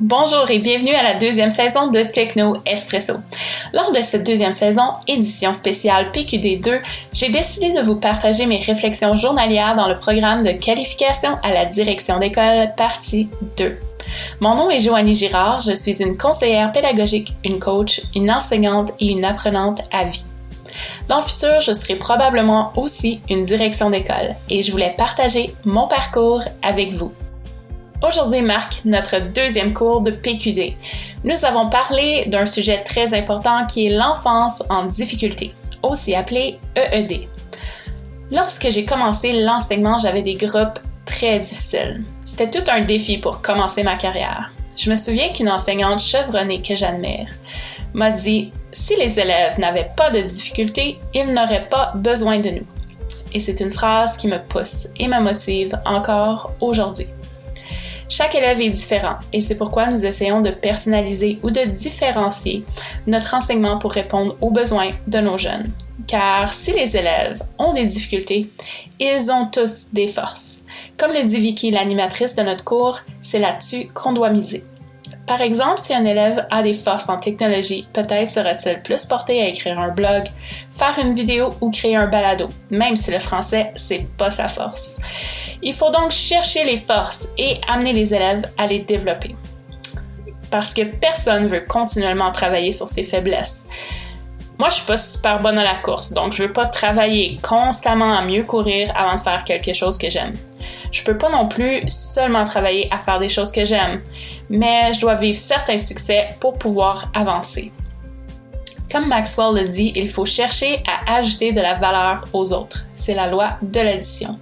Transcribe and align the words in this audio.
Bonjour 0.00 0.50
et 0.50 0.60
bienvenue 0.60 0.94
à 0.94 1.02
la 1.02 1.18
deuxième 1.18 1.50
saison 1.50 1.88
de 1.88 2.00
Techno 2.00 2.56
Espresso. 2.64 3.16
Lors 3.74 3.92
de 3.92 4.00
cette 4.00 4.24
deuxième 4.24 4.54
saison, 4.54 4.94
édition 5.06 5.52
spéciale 5.52 6.10
PQD2, 6.10 6.80
j'ai 7.12 7.28
décidé 7.28 7.72
de 7.72 7.82
vous 7.82 7.96
partager 7.96 8.46
mes 8.46 8.60
réflexions 8.60 9.14
journalières 9.16 9.74
dans 9.74 9.88
le 9.88 9.98
programme 9.98 10.40
de 10.40 10.52
qualification 10.52 11.36
à 11.42 11.52
la 11.52 11.66
direction 11.66 12.18
d'école 12.18 12.70
partie 12.78 13.28
2. 13.58 13.76
Mon 14.40 14.54
nom 14.54 14.70
est 14.70 14.80
Joanie 14.80 15.14
Girard, 15.14 15.60
je 15.60 15.74
suis 15.74 16.02
une 16.02 16.16
conseillère 16.16 16.72
pédagogique, 16.72 17.36
une 17.44 17.58
coach, 17.58 18.00
une 18.16 18.30
enseignante 18.30 18.92
et 19.00 19.08
une 19.08 19.26
apprenante 19.26 19.82
à 19.92 20.04
vie. 20.04 20.24
Dans 21.08 21.18
le 21.18 21.22
futur, 21.22 21.60
je 21.60 21.74
serai 21.74 21.96
probablement 21.96 22.72
aussi 22.74 23.20
une 23.28 23.42
direction 23.42 23.90
d'école 23.90 24.34
et 24.48 24.62
je 24.62 24.72
voulais 24.72 24.94
partager 24.96 25.50
mon 25.66 25.88
parcours 25.88 26.40
avec 26.62 26.88
vous. 26.88 27.12
Aujourd'hui 28.02 28.40
marque 28.40 28.80
notre 28.86 29.20
deuxième 29.20 29.74
cours 29.74 30.00
de 30.00 30.10
PQD. 30.10 30.72
Nous 31.22 31.44
avons 31.44 31.68
parlé 31.68 32.24
d'un 32.28 32.46
sujet 32.46 32.82
très 32.82 33.12
important 33.12 33.66
qui 33.66 33.86
est 33.86 33.90
l'enfance 33.90 34.62
en 34.70 34.84
difficulté, 34.86 35.52
aussi 35.82 36.14
appelé 36.14 36.58
EED. 36.76 37.28
Lorsque 38.30 38.70
j'ai 38.70 38.86
commencé 38.86 39.42
l'enseignement, 39.42 39.98
j'avais 39.98 40.22
des 40.22 40.32
groupes 40.32 40.78
très 41.04 41.40
difficiles. 41.40 42.02
C'était 42.24 42.50
tout 42.50 42.70
un 42.70 42.80
défi 42.80 43.18
pour 43.18 43.42
commencer 43.42 43.82
ma 43.82 43.96
carrière. 43.96 44.50
Je 44.78 44.90
me 44.90 44.96
souviens 44.96 45.30
qu'une 45.30 45.50
enseignante 45.50 46.00
chevronnée 46.00 46.62
que 46.62 46.74
j'admire 46.74 47.28
m'a 47.92 48.12
dit 48.12 48.50
Si 48.72 48.96
les 48.96 49.20
élèves 49.20 49.58
n'avaient 49.58 49.90
pas 49.94 50.08
de 50.08 50.22
difficultés, 50.22 50.98
ils 51.12 51.34
n'auraient 51.34 51.68
pas 51.68 51.92
besoin 51.94 52.38
de 52.38 52.48
nous. 52.48 52.66
Et 53.34 53.40
c'est 53.40 53.60
une 53.60 53.70
phrase 53.70 54.16
qui 54.16 54.26
me 54.26 54.38
pousse 54.38 54.88
et 54.98 55.06
me 55.06 55.20
motive 55.20 55.78
encore 55.84 56.52
aujourd'hui. 56.60 57.06
Chaque 58.10 58.34
élève 58.34 58.60
est 58.60 58.70
différent 58.70 59.14
et 59.32 59.40
c'est 59.40 59.54
pourquoi 59.54 59.86
nous 59.86 60.04
essayons 60.04 60.40
de 60.40 60.50
personnaliser 60.50 61.38
ou 61.44 61.52
de 61.52 61.60
différencier 61.60 62.64
notre 63.06 63.34
enseignement 63.34 63.78
pour 63.78 63.92
répondre 63.92 64.36
aux 64.40 64.50
besoins 64.50 64.90
de 65.06 65.18
nos 65.18 65.38
jeunes. 65.38 65.70
Car 66.08 66.52
si 66.52 66.72
les 66.72 66.96
élèves 66.96 67.40
ont 67.56 67.72
des 67.72 67.84
difficultés, 67.84 68.50
ils 68.98 69.30
ont 69.30 69.46
tous 69.46 69.90
des 69.92 70.08
forces. 70.08 70.64
Comme 70.96 71.12
le 71.12 71.22
dit 71.22 71.38
Vicky, 71.38 71.70
l'animatrice 71.70 72.34
de 72.34 72.42
notre 72.42 72.64
cours, 72.64 72.98
c'est 73.22 73.38
là-dessus 73.38 73.86
qu'on 73.94 74.12
doit 74.12 74.30
miser. 74.30 74.64
Par 75.26 75.40
exemple, 75.42 75.78
si 75.78 75.94
un 75.94 76.04
élève 76.04 76.46
a 76.50 76.62
des 76.62 76.74
forces 76.74 77.08
en 77.08 77.18
technologie, 77.18 77.86
peut-être 77.92 78.28
sera-t-il 78.28 78.80
plus 78.82 79.04
porté 79.04 79.40
à 79.40 79.48
écrire 79.48 79.78
un 79.78 79.90
blog, 79.90 80.24
faire 80.72 80.98
une 80.98 81.14
vidéo 81.14 81.50
ou 81.60 81.70
créer 81.70 81.96
un 81.96 82.08
balado, 82.08 82.48
même 82.70 82.96
si 82.96 83.10
le 83.12 83.20
français, 83.20 83.72
c'est 83.76 84.06
pas 84.16 84.30
sa 84.30 84.48
force. 84.48 84.98
Il 85.62 85.74
faut 85.74 85.90
donc 85.90 86.10
chercher 86.10 86.64
les 86.64 86.78
forces 86.78 87.28
et 87.38 87.60
amener 87.68 87.92
les 87.92 88.12
élèves 88.14 88.50
à 88.58 88.66
les 88.66 88.80
développer. 88.80 89.36
Parce 90.50 90.74
que 90.74 90.82
personne 90.82 91.46
veut 91.46 91.64
continuellement 91.68 92.32
travailler 92.32 92.72
sur 92.72 92.88
ses 92.88 93.04
faiblesses. 93.04 93.66
Moi, 94.60 94.68
je 94.68 94.74
suis 94.74 94.84
pas 94.84 94.98
super 94.98 95.38
bonne 95.38 95.56
à 95.56 95.64
la 95.64 95.76
course, 95.76 96.12
donc 96.12 96.34
je 96.34 96.42
veux 96.42 96.52
pas 96.52 96.66
travailler 96.66 97.38
constamment 97.40 98.12
à 98.12 98.20
mieux 98.20 98.42
courir 98.42 98.92
avant 98.94 99.14
de 99.14 99.20
faire 99.20 99.42
quelque 99.44 99.72
chose 99.72 99.96
que 99.96 100.10
j'aime. 100.10 100.34
Je 100.92 101.02
peux 101.02 101.16
pas 101.16 101.30
non 101.30 101.48
plus 101.48 101.82
seulement 101.88 102.44
travailler 102.44 102.86
à 102.92 102.98
faire 102.98 103.18
des 103.18 103.30
choses 103.30 103.52
que 103.52 103.64
j'aime, 103.64 104.02
mais 104.50 104.92
je 104.92 105.00
dois 105.00 105.14
vivre 105.14 105.38
certains 105.38 105.78
succès 105.78 106.28
pour 106.40 106.58
pouvoir 106.58 107.10
avancer. 107.14 107.72
Comme 108.92 109.08
Maxwell 109.08 109.62
le 109.62 109.66
dit, 109.66 109.92
il 109.96 110.10
faut 110.10 110.26
chercher 110.26 110.82
à 110.86 111.14
ajouter 111.16 111.52
de 111.52 111.62
la 111.62 111.76
valeur 111.76 112.26
aux 112.34 112.52
autres. 112.52 112.84
C'est 112.92 113.14
la 113.14 113.30
loi 113.30 113.52
de 113.62 113.80
l'addition. 113.80 114.38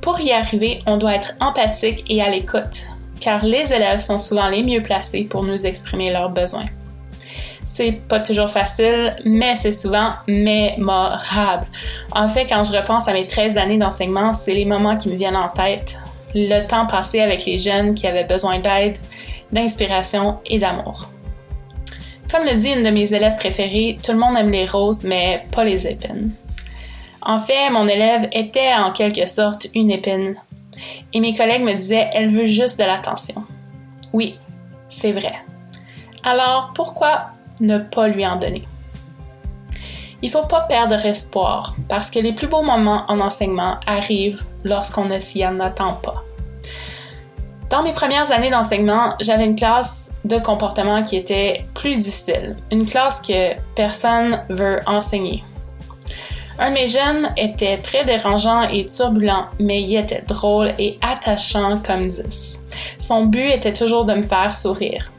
Pour 0.00 0.18
y 0.18 0.32
arriver, 0.32 0.82
on 0.84 0.96
doit 0.96 1.14
être 1.14 1.34
empathique 1.38 2.04
et 2.08 2.20
à 2.20 2.28
l'écoute, 2.28 2.88
car 3.20 3.44
les 3.44 3.72
élèves 3.72 4.00
sont 4.00 4.18
souvent 4.18 4.48
les 4.48 4.64
mieux 4.64 4.82
placés 4.82 5.22
pour 5.22 5.44
nous 5.44 5.64
exprimer 5.64 6.10
leurs 6.10 6.30
besoins. 6.30 6.66
C'est 7.66 7.92
pas 7.92 8.20
toujours 8.20 8.50
facile, 8.50 9.14
mais 9.24 9.56
c'est 9.56 9.72
souvent 9.72 10.10
mémorable. 10.28 11.66
En 12.12 12.28
fait, 12.28 12.46
quand 12.46 12.62
je 12.62 12.76
repense 12.76 13.08
à 13.08 13.12
mes 13.12 13.26
13 13.26 13.56
années 13.56 13.78
d'enseignement, 13.78 14.32
c'est 14.32 14.52
les 14.52 14.64
moments 14.64 14.96
qui 14.96 15.08
me 15.08 15.16
viennent 15.16 15.36
en 15.36 15.48
tête. 15.48 15.98
Le 16.34 16.66
temps 16.66 16.86
passé 16.86 17.20
avec 17.20 17.44
les 17.46 17.58
jeunes 17.58 17.94
qui 17.94 18.06
avaient 18.06 18.24
besoin 18.24 18.58
d'aide, 18.58 18.98
d'inspiration 19.52 20.38
et 20.46 20.58
d'amour. 20.58 21.10
Comme 22.30 22.44
le 22.44 22.56
dit 22.56 22.70
une 22.70 22.82
de 22.82 22.90
mes 22.90 23.12
élèves 23.12 23.36
préférées, 23.36 23.96
tout 24.02 24.12
le 24.12 24.18
monde 24.18 24.36
aime 24.36 24.50
les 24.50 24.66
roses, 24.66 25.04
mais 25.04 25.44
pas 25.52 25.64
les 25.64 25.86
épines. 25.86 26.32
En 27.22 27.38
fait, 27.38 27.70
mon 27.70 27.86
élève 27.88 28.28
était 28.32 28.74
en 28.74 28.92
quelque 28.92 29.26
sorte 29.26 29.68
une 29.74 29.90
épine. 29.90 30.34
Et 31.12 31.20
mes 31.20 31.34
collègues 31.34 31.62
me 31.62 31.72
disaient, 31.72 32.10
elle 32.12 32.28
veut 32.28 32.46
juste 32.46 32.78
de 32.78 32.84
l'attention. 32.84 33.44
Oui, 34.12 34.36
c'est 34.88 35.12
vrai. 35.12 35.34
Alors, 36.22 36.72
pourquoi 36.74 37.26
ne 37.60 37.78
pas 37.78 38.08
lui 38.08 38.26
en 38.26 38.36
donner. 38.36 38.66
Il 40.22 40.30
faut 40.30 40.46
pas 40.46 40.62
perdre 40.62 41.04
espoir 41.04 41.74
parce 41.88 42.10
que 42.10 42.18
les 42.18 42.32
plus 42.32 42.46
beaux 42.46 42.62
moments 42.62 43.04
en 43.08 43.20
enseignement 43.20 43.76
arrivent 43.86 44.42
lorsqu'on 44.64 45.04
ne 45.04 45.18
s'y 45.18 45.46
en 45.46 45.60
attend 45.60 45.92
pas. 45.92 46.24
Dans 47.70 47.82
mes 47.82 47.92
premières 47.92 48.30
années 48.30 48.50
d'enseignement, 48.50 49.14
j'avais 49.20 49.44
une 49.44 49.56
classe 49.56 50.12
de 50.24 50.38
comportement 50.38 51.02
qui 51.02 51.16
était 51.16 51.66
plus 51.74 51.96
difficile, 51.96 52.56
une 52.70 52.86
classe 52.86 53.20
que 53.20 53.54
personne 53.74 54.40
veut 54.48 54.80
enseigner. 54.86 55.44
Un 56.58 56.70
de 56.70 56.74
mes 56.74 56.86
jeunes 56.86 57.30
était 57.36 57.78
très 57.78 58.04
dérangeant 58.04 58.62
et 58.62 58.86
turbulent, 58.86 59.48
mais 59.58 59.82
il 59.82 59.96
était 59.96 60.22
drôle 60.22 60.72
et 60.78 60.98
attachant 61.02 61.76
comme 61.78 62.06
10. 62.06 62.62
Son 62.96 63.26
but 63.26 63.50
était 63.50 63.72
toujours 63.72 64.04
de 64.04 64.14
me 64.14 64.22
faire 64.22 64.54
sourire. 64.54 65.10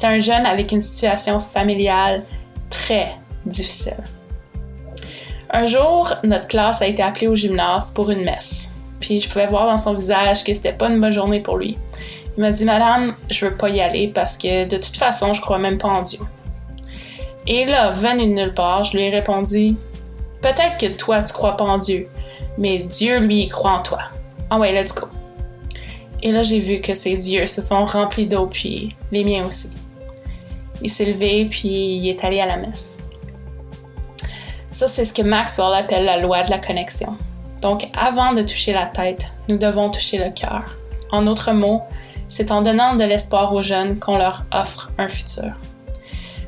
C'est 0.00 0.06
un 0.06 0.18
jeune 0.18 0.46
avec 0.46 0.72
une 0.72 0.80
situation 0.80 1.38
familiale 1.38 2.22
très 2.70 3.12
difficile. 3.44 4.02
Un 5.50 5.66
jour, 5.66 6.14
notre 6.24 6.46
classe 6.46 6.80
a 6.80 6.86
été 6.86 7.02
appelée 7.02 7.26
au 7.26 7.34
gymnase 7.34 7.92
pour 7.92 8.10
une 8.10 8.24
messe. 8.24 8.70
Puis 8.98 9.20
je 9.20 9.28
pouvais 9.28 9.46
voir 9.46 9.66
dans 9.66 9.76
son 9.76 9.92
visage 9.92 10.42
que 10.42 10.54
c'était 10.54 10.72
pas 10.72 10.88
une 10.88 11.00
bonne 11.00 11.12
journée 11.12 11.40
pour 11.40 11.58
lui. 11.58 11.76
Il 12.38 12.40
m'a 12.40 12.50
dit 12.50 12.64
Madame, 12.64 13.12
je 13.28 13.44
veux 13.44 13.54
pas 13.54 13.68
y 13.68 13.82
aller 13.82 14.08
parce 14.08 14.38
que 14.38 14.66
de 14.66 14.78
toute 14.78 14.96
façon, 14.96 15.34
je 15.34 15.42
crois 15.42 15.58
même 15.58 15.76
pas 15.76 15.88
en 15.88 16.00
Dieu. 16.00 16.20
Et 17.46 17.66
là, 17.66 17.90
venu 17.90 18.26
de 18.26 18.32
nulle 18.32 18.54
part, 18.54 18.84
je 18.84 18.96
lui 18.96 19.04
ai 19.04 19.10
répondu 19.10 19.76
Peut-être 20.40 20.78
que 20.78 20.96
toi, 20.96 21.20
tu 21.20 21.34
crois 21.34 21.58
pas 21.58 21.64
en 21.64 21.76
Dieu, 21.76 22.08
mais 22.56 22.78
Dieu, 22.78 23.18
lui, 23.18 23.42
il 23.42 23.48
croit 23.50 23.72
en 23.72 23.82
toi. 23.82 23.98
Ah 24.48 24.58
ouais, 24.58 24.72
let's 24.72 24.94
go. 24.94 25.08
Et 26.22 26.32
là, 26.32 26.42
j'ai 26.42 26.60
vu 26.60 26.80
que 26.80 26.94
ses 26.94 27.34
yeux 27.34 27.46
se 27.46 27.60
sont 27.60 27.84
remplis 27.84 28.26
d'eau, 28.26 28.46
puis 28.46 28.88
les 29.12 29.24
miens 29.24 29.46
aussi. 29.46 29.68
Il 30.82 30.90
s'est 30.90 31.04
levé, 31.04 31.46
puis 31.50 31.68
il 31.68 32.08
est 32.08 32.24
allé 32.24 32.40
à 32.40 32.46
la 32.46 32.56
messe. 32.56 32.98
Ça, 34.70 34.88
c'est 34.88 35.04
ce 35.04 35.12
que 35.12 35.22
Maxwell 35.22 35.74
appelle 35.74 36.04
la 36.04 36.18
loi 36.18 36.42
de 36.42 36.50
la 36.50 36.58
connexion. 36.58 37.14
Donc, 37.60 37.88
avant 37.98 38.32
de 38.32 38.42
toucher 38.42 38.72
la 38.72 38.86
tête, 38.86 39.28
nous 39.48 39.58
devons 39.58 39.90
toucher 39.90 40.18
le 40.18 40.30
cœur. 40.30 40.64
En 41.12 41.22
d'autres 41.22 41.52
mots, 41.52 41.82
c'est 42.28 42.50
en 42.50 42.62
donnant 42.62 42.94
de 42.94 43.04
l'espoir 43.04 43.52
aux 43.52 43.62
jeunes 43.62 43.98
qu'on 43.98 44.16
leur 44.16 44.44
offre 44.52 44.90
un 44.96 45.08
futur. 45.08 45.52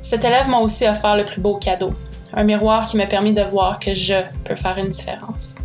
Cet 0.00 0.24
élève 0.24 0.48
m'a 0.48 0.58
aussi 0.58 0.86
offert 0.86 1.16
le 1.16 1.24
plus 1.24 1.40
beau 1.40 1.56
cadeau, 1.56 1.92
un 2.32 2.44
miroir 2.44 2.86
qui 2.86 2.96
m'a 2.96 3.06
permis 3.06 3.32
de 3.32 3.42
voir 3.42 3.78
que 3.78 3.92
je 3.92 4.14
peux 4.44 4.56
faire 4.56 4.78
une 4.78 4.88
différence. 4.88 5.56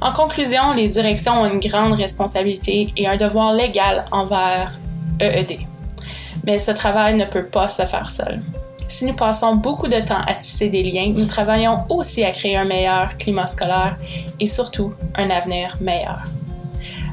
En 0.00 0.12
conclusion, 0.12 0.72
les 0.72 0.88
directions 0.88 1.42
ont 1.42 1.46
une 1.46 1.60
grande 1.60 1.92
responsabilité 1.92 2.92
et 2.96 3.06
un 3.06 3.16
devoir 3.16 3.52
légal 3.52 4.06
envers 4.12 4.78
EED. 5.20 5.69
Mais 6.44 6.58
ce 6.58 6.70
travail 6.70 7.16
ne 7.16 7.24
peut 7.24 7.46
pas 7.46 7.68
se 7.68 7.84
faire 7.84 8.10
seul. 8.10 8.40
Si 8.88 9.04
nous 9.04 9.14
passons 9.14 9.54
beaucoup 9.54 9.88
de 9.88 10.00
temps 10.00 10.22
à 10.26 10.34
tisser 10.34 10.68
des 10.68 10.82
liens, 10.82 11.12
nous 11.14 11.26
travaillons 11.26 11.84
aussi 11.88 12.24
à 12.24 12.32
créer 12.32 12.56
un 12.56 12.64
meilleur 12.64 13.16
climat 13.18 13.46
scolaire 13.46 13.96
et 14.38 14.46
surtout 14.46 14.92
un 15.14 15.30
avenir 15.30 15.76
meilleur. 15.80 16.24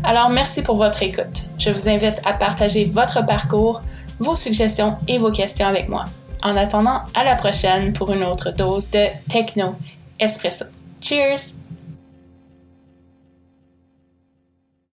Alors 0.03 0.29
merci 0.29 0.63
pour 0.63 0.75
votre 0.75 1.03
écoute. 1.03 1.43
Je 1.57 1.69
vous 1.69 1.87
invite 1.87 2.19
à 2.25 2.33
partager 2.33 2.85
votre 2.85 3.25
parcours, 3.25 3.81
vos 4.19 4.35
suggestions 4.35 4.97
et 5.07 5.17
vos 5.17 5.31
questions 5.31 5.67
avec 5.67 5.87
moi. 5.87 6.05
En 6.43 6.55
attendant, 6.55 7.01
à 7.13 7.23
la 7.23 7.35
prochaine 7.35 7.93
pour 7.93 8.11
une 8.13 8.23
autre 8.23 8.51
dose 8.51 8.89
de 8.91 9.07
Techno 9.29 9.75
Espresso. 10.19 10.65
Cheers! 11.01 11.56